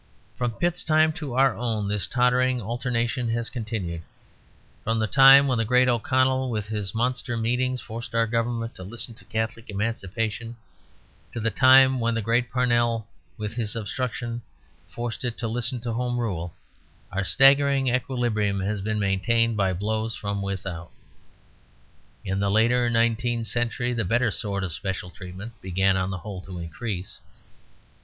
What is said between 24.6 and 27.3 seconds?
of special treatment began on the whole to increase.